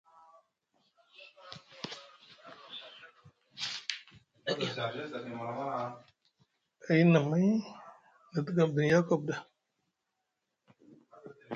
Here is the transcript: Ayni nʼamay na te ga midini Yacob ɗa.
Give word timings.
Ayni 6.87 7.11
nʼamay 7.11 7.49
na 8.31 8.37
te 8.45 8.51
ga 8.55 8.63
midini 8.67 8.89
Yacob 8.93 9.21
ɗa. 9.27 9.35